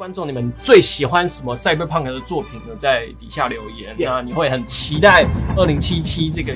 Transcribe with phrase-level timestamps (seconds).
[0.00, 2.74] 观众你们最喜欢什么 Cyberpunk 的作品呢？
[2.78, 3.94] 在底下留言。
[3.98, 5.26] Yeah 那你会很期待
[5.58, 6.54] 二零七七这个。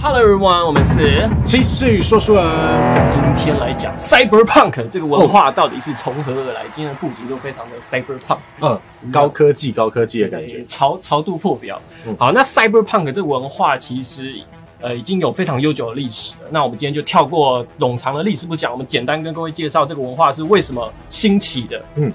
[0.00, 6.62] Hello everyone，我们是其实说书人，今天来讲 Cyberpunk 这个文化到底是从何而来。
[6.72, 8.38] 今天的布局都非常的 Cyberpunk。
[8.62, 8.80] 嗯，
[9.12, 11.78] 高科技高科技的感觉，潮潮度破表。
[12.06, 14.36] 嗯好，那 Cyberpunk 这个文化其实
[14.80, 16.48] 呃已经有非常悠久的历史了。
[16.50, 21.84] 那我们今天就跳过冗长的历史不讲，我们简单跟各位介绍这个文化是为什么兴起的。
[21.94, 22.12] 嗯，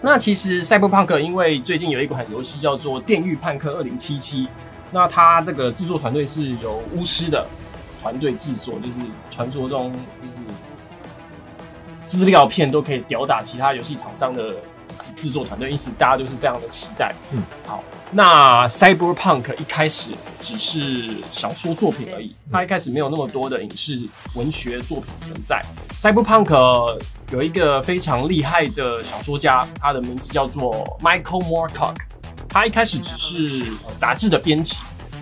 [0.00, 4.44] 那其实 Cyberpunk 因为最近有一款游戏叫做《电狱判客二零七七》，
[4.90, 7.46] 那它这个制作团队是由巫师的
[8.02, 8.98] 团队制作，就是
[9.30, 14.56] 传说中就是资料片都可以吊打其他游戏厂商的
[15.16, 17.14] 制作团队，因此大家都是非常的期待。
[17.30, 20.10] 嗯，好，那 Cyberpunk 一开始
[20.40, 24.00] 只是小说作品而已，它一开始没有那么多的影视
[24.34, 25.62] 文学作品存在。
[25.92, 31.96] Cyberpunk 有一个非常厉害的小说家，他的名字叫做 Michael Moorcock，
[32.48, 34.76] 他一开始只是呃杂志的编辑。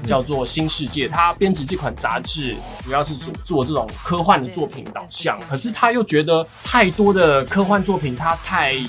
[0.06, 8.82] 叫做《新世界》，他编辑这款杂志主要是做做这种科幻的作品导向，可是他又觉得太多的科幻作品它太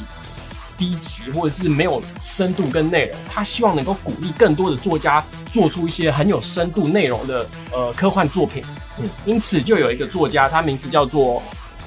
[0.82, 8.64] 低级，或者是没有深度跟内容，他希望能够鼓励更多的作家做出一些很有深度内容的呃科幻作品。
[8.98, 11.40] 嗯，因此就有一个作家，他名字叫做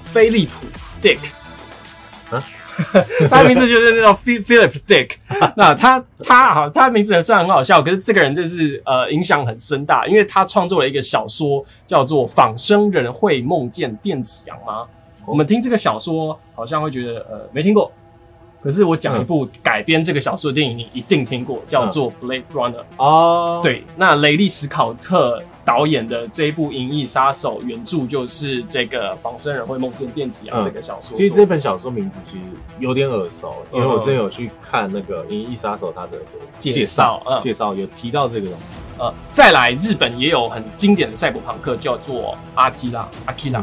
[0.05, 0.65] 菲利普
[1.03, 1.19] Dick。
[2.31, 2.41] 啊
[3.31, 5.11] 他的名字就是那种 Phil- Philip Dick，
[5.57, 14.83] 那他他好，他名字虽然很好笑，可是这个人真是呃影响很深大，因为他创作了一个小说叫做《仿生人会梦见电子羊吗》。
[15.25, 17.93] 我们听这个小说好像会觉得呃没听过，
[18.65, 22.73] 可是我讲一部改编这个小说的电影，你一定听过，叫做《Blade Runner》。
[22.97, 31.15] 哦，，对，那雷利·史考特导演的这一部《银翼杀手》原著就是这个仿生人会梦见电子羊这个小说。
[31.15, 32.45] 其实这本小说名字其实
[32.79, 36.13] 有点耳熟，因为嗯我之前有去看那个《银翼杀手》它的
[36.59, 38.81] 介介绍嗯介绍有提到这个东西。
[38.97, 43.63] 呃，再来日本也有很经典的赛博朋克，叫做阿基拉阿基拉。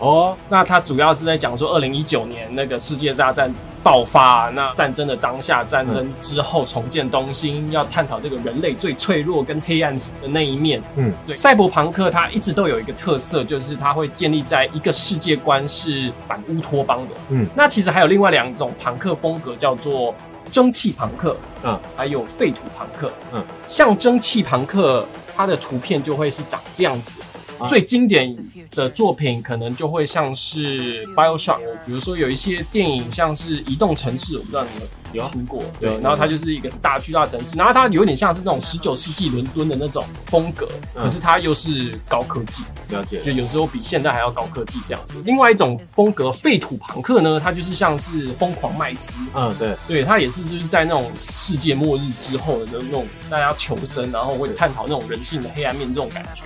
[0.00, 10.82] 哦，那它主要是在讲说，二零一九年那个世界大战爆发，那战争的当下，战争之后重建东京，要探讨这个人类最脆弱跟黑暗的那一面。
[10.96, 17.14] 嗯，对，赛博朋克它一直都有一个特色，就是它会建立在一个世界观是反乌托邦的。
[17.28, 20.14] 嗯，那其实还有另外两种朋克风格，叫做
[20.50, 23.12] 蒸汽朋克，嗯，还有废土朋克。
[23.34, 25.06] 嗯，像蒸汽朋克，
[25.36, 27.20] 它的图片就会是长这样子。
[27.68, 28.36] 最经典
[28.70, 35.62] 的作品可能就会像是 BioShock，比如说有一些电影像是《移动城市》，我不知道你们有听过。
[35.80, 43.30] 对，然后它就是一个很大巨大城市，然后它有点像是那种十九世纪伦敦的那种风格，嗯可是它又是高科技，了解就。
[43.32, 45.22] 有时候比现在还要高科技这样子。
[45.24, 56.44] 另外一种风格废土朋克呢，它就是像是疯狂麦斯，嗯，对，对，它也是就是在那种世界末日之后的那种大家求生，然后会探讨那种人性的黑暗面这种感觉。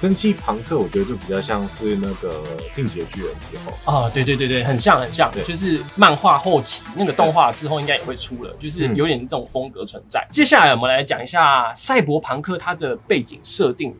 [0.00, 2.42] 蒸汽朋克我觉得就比较像是那个
[2.74, 10.26] 进阶巨人之后，啊，对对对对，很像很像，就是漫画后期那个动画之后应该也会出了，就是嗯有点这种风格存在。
[10.30, 13.94] 接下来我们来讲一下赛博朋克它的背景设定。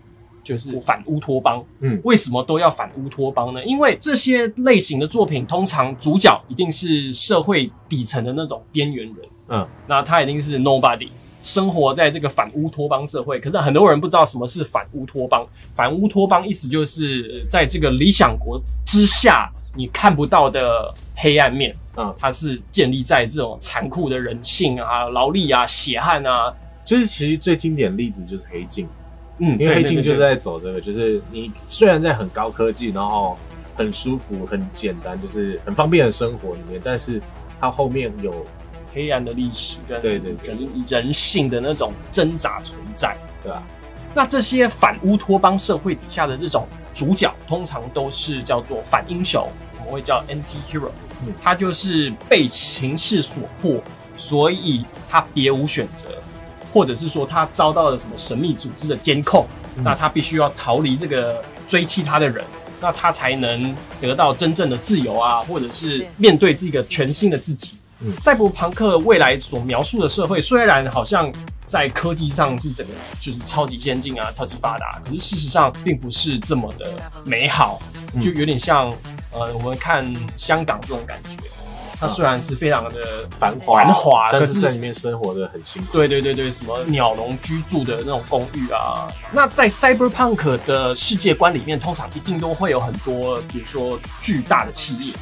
[0.44, 3.64] 就是反乌托邦，嗯为什么都要反乌托邦呢？
[3.64, 9.16] 因为这些类型的作品，通常主角一定是社会底层的那种边缘人，
[9.48, 11.08] 嗯，那他一定是 nobody，
[11.40, 13.40] 生活在这个反乌托邦社会。
[13.40, 15.46] 可是很多人不知道什么是反乌托邦。
[15.74, 21.74] 反乌托邦意思就是呃在这个理想国之下，你看不到的黑暗面。
[21.96, 26.52] 嗯，它是建立在这种残酷的人性啊、劳力啊、血汗啊。
[26.84, 28.88] 就是其实最经典的例子就是黑镜，
[29.38, 33.38] 嗯，因为黑镜就是在走这个，就是你虽然在很高科技，然后
[33.76, 37.20] 很舒服、很简单，就是很方便的生活里面，但是
[37.60, 38.44] 它后面有
[38.92, 40.34] 黑暗的历史跟对对
[40.88, 43.16] 人性的那种挣扎存在。
[43.44, 43.62] 对吧？
[44.14, 49.46] 那这些反乌托邦社会底下的这种主角，通常都是叫做反英雄，
[49.78, 50.90] 我们会叫 anti-hero。
[51.26, 53.82] 嗯他就是被情势所迫，
[54.16, 56.08] 所以他别无选择，
[56.72, 59.46] 或者是说他遭到了什么神秘组织的监控，
[59.76, 62.44] 嗯那他必须要逃离这个追击他的人，
[62.80, 67.78] 那他才能得到真正的自由啊，或者是面对这个全新的自己。
[68.00, 71.32] 嗯赛博朋克未来所描述的社会，虽然好像
[71.66, 76.92] 在科技上是整个就是超级先进啊、超级发达，可是事实上并不是这么的
[77.24, 77.80] 美好，
[78.12, 78.90] 嗯就有点像
[79.32, 81.30] 呃我们看香港这种感觉。
[82.00, 85.92] 它虽然是非常的繁华繁华，但是在里面生活的很辛苦。
[85.92, 89.06] 对对对对，什么鸟笼居住的那种公寓啊。
[89.32, 95.14] 那在 Cyberpunk 的世界观里面，通常一定都会有很多，比如说巨大的企业，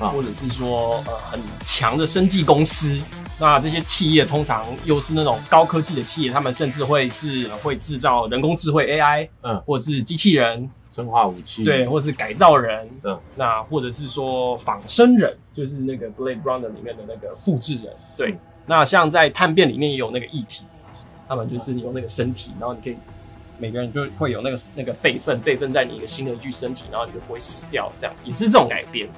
[0.00, 3.00] 啊或者是说呃很强的生技公司。
[3.38, 18.36] 那这些企业通常又是那种高科技的企业，他们甚至会是会制造人工智慧 AI，嗯，或者是机器人，生化武器，对，或者是改造人，嗯，那或者是说仿生人，就是那个 Blade Runner 里面的那个复制人，对。
[18.66, 20.64] 那像在探变里面也有那个议题，
[21.26, 22.96] 他们就是你用那个身体，然后你可以
[23.56, 29.08] 每个人就会有那个那个备份，备份在你一个新的一具身体，然后你就不会死掉，这样也是这种改编。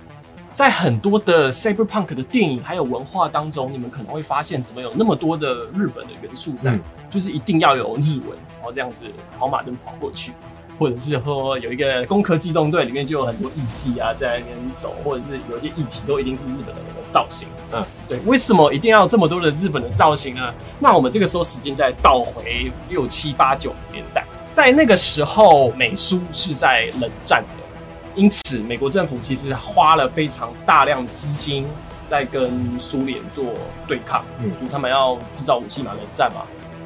[0.55, 9.05] 在很多的 cyberpunk 的电影还有文化当中，你们可能会发现，怎么有那么多的日本的元素在，嗯就是一定要有日文，然后这样子
[9.39, 10.33] 跑马灯跑过去，
[10.79, 17.49] 或者是说有一个攻壳机动队里面就有很多艺伎啊在那边走，或者是有一些议题都一定是日本的那个造型。
[17.73, 20.55] 嗯，对，为什么一定要这么多的日本的造型呢？
[20.79, 27.62] 那我们这个时候时间再倒回六七八九年代，在那个时候美苏是在冷战的。
[28.15, 31.67] 因此，美国政府其实花了非常大量资金
[32.07, 33.45] 在跟苏联做
[33.87, 36.43] 对抗，嗯就他们要制造武器嘛，冷战嘛。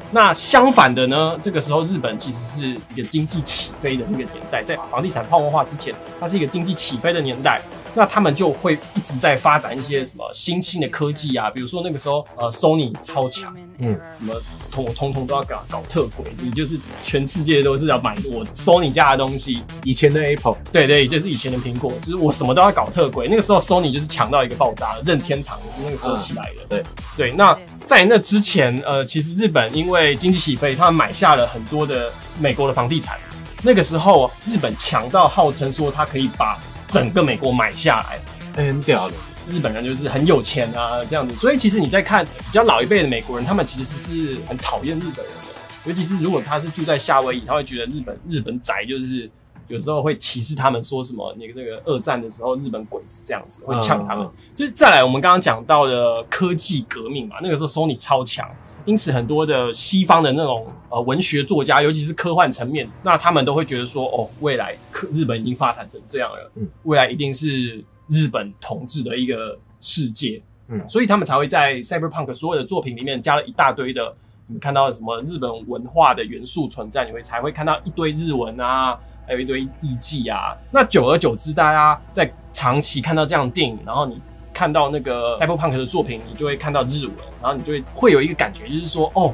[0.09, 7.61] 那相反的呢，这个时候日本其实是一个经济起飞的那个年代，在房地产泡沫化之前，它是一个经济起飞的年代。
[7.97, 14.35] 那他们就会一直在发展一些什么新兴的科技啊，比如说那个时候呃，Sony 超强，嗯，什么
[14.71, 23.27] 通我通通都要搞搞特轨，你就是全世界都是要买我 Sony 家的东西，以前的 Apple，对对，就是以前的苹果，就是我什么都要搞特轨。
[23.27, 26.65] 那个时候 Sony 就是强到一个爆炸，任天堂也是那个时候起来的。
[26.69, 26.83] 对
[27.17, 27.57] 对，那
[27.87, 33.17] 在那之前，呃，其实日本因为经济起飞，他们买下了很多的美国的房地产。
[33.63, 38.19] 那个时候，日本强到号称说它可以把整个美国买下来。
[38.55, 39.15] 哎很屌的，
[39.49, 41.35] 日本人就是很有钱啊，这样子。
[41.35, 45.47] 所以其实你在看比较老一辈的美国人，他们其实是很讨厌日本人的。
[45.85, 49.29] 尤其是如果他是住在夏威夷，他会觉得日本日本宅就是
[49.67, 54.25] 有时候会歧视他们，说什么那个那个二战的时候日本鬼子这样子，会呛他们。
[54.25, 54.31] 嗯。
[54.55, 58.49] 就是再来，我们刚刚讲到的科技革命嘛，那个时候 Sony 超强，
[58.85, 66.67] 因此很多的西方的那种呃文学作家，尤其是科幻层面，那他们都会觉得说，哦，未来科日本已经发展成这样了，嗯。
[66.83, 74.15] 未来一定是日本统治的一个世界，嗯所以他们才会在 Cyberpunk 所有的作品里面加了一大堆的，
[74.47, 80.55] 你看到什么日本文化的元素存在，你会才会看到一堆日文啊，还有一堆艺伎啊。
[80.71, 84.19] 那久而久之，大家在长期看到这样的电影，然后你
[84.53, 89.33] 看到那个 Cyberpunk 的作品，你就会看到日文，然后你就会会有一个感觉，就是说，哦，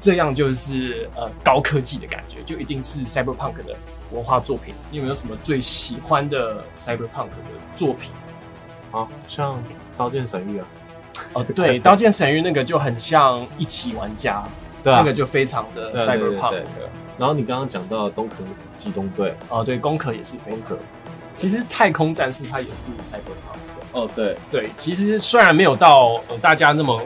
[0.00, 3.76] 这样就是呃高科技的感觉，就一定是 Cyberpunk 的
[4.10, 4.74] 文化作品。
[4.90, 8.10] 你有没有什么最喜欢的 Cyberpunk 的作品？
[8.90, 9.54] 好像
[9.96, 10.66] 《刀剑神域》啊，
[11.34, 14.42] 哦，对，《刀剑神域》那个就很像一起玩家，
[14.82, 16.64] 对啊那个就非常的对对对 Cyberpunk 对
[17.18, 18.36] 然后你刚刚讲到东壳
[18.76, 20.76] 机动队，哦，对，攻壳也是非常。
[21.34, 23.86] 其实太空战士它也是 Cyberpunk 的。
[23.92, 27.00] 哦对，对，其实虽然没有到呃大家那么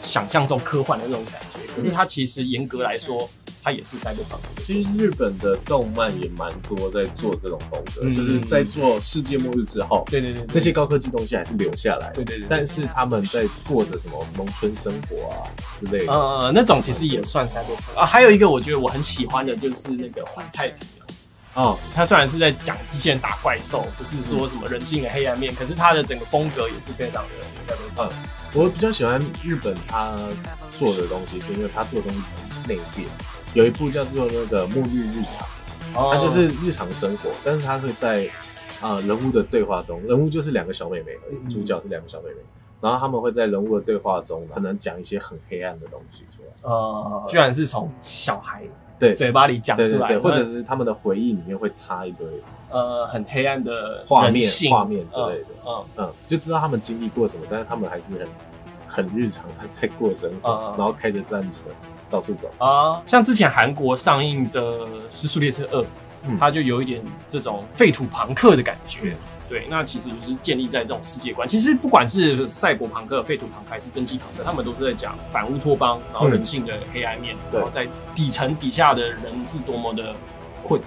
[0.00, 3.28] 想象中科幻的那种感觉，可是它其实严格来说，
[3.62, 4.40] 它也是 Cyberpunk。
[4.64, 15.44] 其实日本的动漫也蛮多在做这种风格，嗯就是在做世界末日之后，对对对，对那些高科技东西还是留下来，对对对，但是他们在过着什么农村生活啊
[15.78, 16.12] 之类的。
[16.12, 18.06] 呃那种其实也算 Cyberpunk 啊。
[18.06, 20.95] 还有一个我觉得我很喜欢的就是那个环太平洋。
[21.56, 27.30] 哦，他虽然是在讲机器人打怪兽，不是说什么人性的黑暗面，可是他的整个风格也是非常的
[27.66, 28.12] cyberpunk。
[28.54, 30.14] 我比较喜欢日本他
[30.70, 33.06] 做的东西，是因为他做的东西很内敛。
[33.54, 35.46] 有一部叫做那个《沐浴日常》，
[35.98, 38.26] 哦它就是日常生活，但是它会在
[38.82, 42.36] 啊、呃人物的对话中，人物就是两个小妹妹而已，嗯主角是两个小妹妹，
[42.82, 48.62] 然后他们会在人物的对话中，可能讲一些很黑暗的东西出来，呃，居然是从小孩
[48.98, 52.26] 对嘴巴里讲出来，对对对，或者是他们的回忆里面会插一堆
[52.70, 58.18] 呃很黑暗的画面画面之类的，嗯嗯，就知道他们经历过什么，但是他们还是
[58.88, 61.62] 很很日常的在过生活，然后开着战车
[62.10, 62.50] 到处走。
[62.58, 65.80] 啊，像之前韩国上映的《失速列车二》，
[66.24, 66.36] 嗯。
[66.38, 69.14] 它就有一点这种废土朋克的感觉。
[69.48, 71.46] 对，那其实就是建立在这种世界观。
[71.46, 80.14] 其实不管是赛博朋克、废土朋克还是蒸汽朋克，他们都是在讲反乌托邦，然后人性的黑暗面，对然后在底层底下的人是多么的
[80.64, 80.86] 困苦。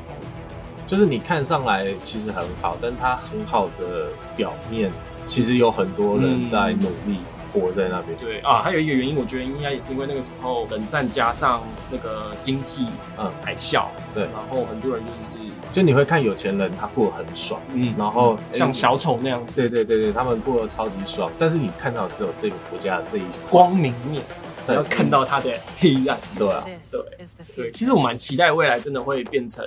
[0.85, 4.91] 就是你看上来其实很好，但它很好的表面，
[5.25, 7.19] 其实有很多人在努力
[7.51, 8.17] 活在那边。
[8.19, 12.87] 对啊，还有一个原因，我觉得应该也是因为那个时候冷战加上那个经济
[13.17, 14.23] 嗯，海啸，对。
[14.23, 15.33] 然后很多人就是
[15.71, 19.61] 就你会看有钱人他过得很爽，嗯然后像小丑那样子。
[19.61, 24.23] 对对对对，他们过得超级爽，但是你看到只有这个国家的这一光明面，
[24.67, 26.17] 你要看到它的黑暗。
[26.37, 27.07] 对啊，对。
[27.55, 29.65] 对，其实我蛮期待未来真的会变成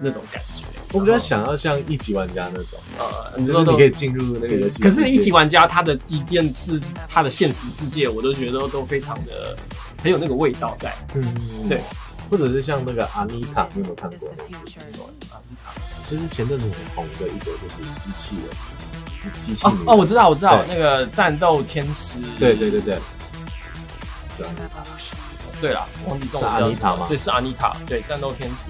[0.00, 0.64] 那种感觉。
[0.92, 4.82] 我比较想要像一级玩家那种，呃，就是说你可以进入那个游戏。
[4.82, 9.56] 可是，一级玩家他的即便是他的现实世界，我都觉得都非常的
[10.02, 10.92] 很有那个味道在。
[11.14, 11.80] 嗯，对，
[12.28, 14.28] 或者是像那个阿妮塔，你有没有看过？
[14.30, 14.52] 阿妮
[15.30, 15.40] 塔
[16.02, 22.18] 其实前阵子很红的一个就是机器人，机器人哦哦，我知道我知道那个战斗天使。
[22.36, 22.98] 对对对对，
[25.60, 28.68] 对啦，忘记中阿妮塔吗对，是阿妮塔，对，战斗天使。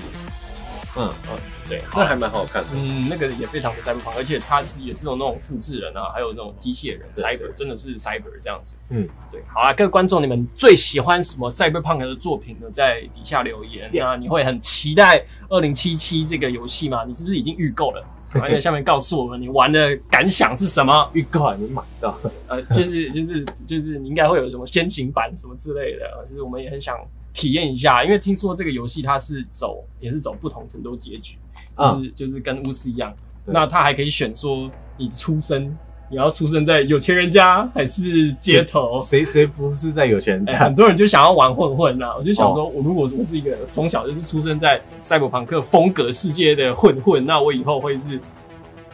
[0.96, 2.68] 嗯，嗯，对，那还蛮好看的。
[2.74, 8.74] 嗯，那个也非常的 cyberpunk，而且它是也是有那种复制人啊，还有那种机械人对 cyber，真的是 cyber 这样子。
[8.88, 12.66] 嗯，对，好啊，各位观众，你们最喜欢什么 cyberpunk 的作品呢？
[12.72, 13.90] 在底下留言。
[13.92, 17.04] 那你会很期待二零七七这个游戏吗？
[17.06, 18.04] 你是不是已经预购了？
[18.32, 21.10] 赶快在下面告诉我们你玩的感想是什么？
[21.12, 22.16] 预购还没买到，
[22.46, 26.96] 呃，就是就是就是你应该会有什么先行版什么之类的，就是我们也很想
[27.40, 31.36] 体验一下，因为听说这个游戏它是走也是走不同程度结局，
[32.02, 33.14] 是就是跟巫师一样，
[33.46, 35.74] 那他还可以选说你出生
[36.10, 38.98] 你要出生在有钱人家还是街头。
[38.98, 40.74] 谁谁不是在有钱人哎，家很？
[40.74, 48.20] 多人就想要玩混混呐、我就想说，我如果我是一个从小就是出生在赛博朋克风格世界的混混，那我以后会是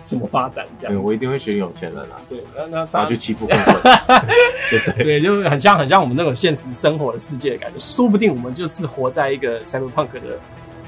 [0.07, 0.65] 什么发展？
[0.79, 3.83] 这样子嗯我一定会选有钱人啊，对，那那然大家后去欺负混混，
[4.71, 10.39] 对对对，就很像很像我们那种现实生活的世界的感觉，说不定我们就是活在一个 cyberpunk 的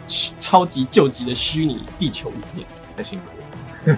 [0.06, 3.26] 虚超级救急的虚拟地球里面，太辛苦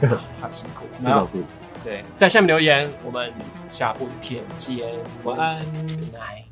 [0.06, 0.98] 了， 太辛苦了。
[1.00, 1.58] 自找肚子。
[1.84, 3.32] 对，在下面留言，我们
[3.70, 4.88] 下部影片见，
[5.24, 5.58] 晚安。
[5.58, 6.44] ，Good night。